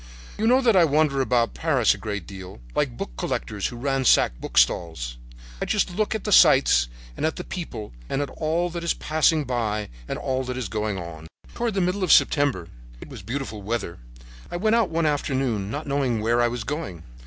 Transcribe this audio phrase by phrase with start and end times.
[0.39, 4.41] You know that I wander about Paris a great deal, like book collectors who ransack
[4.41, 5.17] book stalls.
[5.61, 9.89] I just look at the sights, at the people, at all that is passing by
[10.07, 11.27] and all that is going on.
[11.53, 16.41] "Toward the middle of September—it was beautiful weather—I went out one afternoon, not knowing where
[16.41, 17.03] I was going.